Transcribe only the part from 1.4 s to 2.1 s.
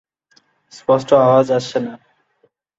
আসছে না।